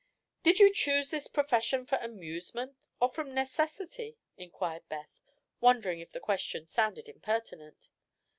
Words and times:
"Did 0.41 0.57
you 0.57 0.73
choose, 0.73 1.11
this 1.11 1.27
profession 1.27 1.85
for 1.85 1.99
amusement, 1.99 2.75
or 2.99 3.07
from 3.07 3.35
necessity?" 3.35 4.17
inquired 4.35 4.81
Beth, 4.89 5.21
wondering 5.59 5.99
if 5.99 6.11
the 6.11 6.19
question 6.19 6.65
sounded 6.67 7.07
impertinent. 7.07 7.87